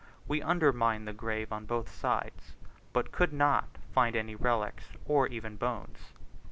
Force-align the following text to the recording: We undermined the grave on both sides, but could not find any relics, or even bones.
We 0.27 0.41
undermined 0.41 1.07
the 1.07 1.13
grave 1.13 1.51
on 1.53 1.65
both 1.67 1.93
sides, 1.93 2.53
but 2.91 3.11
could 3.11 3.31
not 3.31 3.77
find 3.93 4.15
any 4.15 4.33
relics, 4.33 4.85
or 5.05 5.27
even 5.27 5.57
bones. 5.57 5.99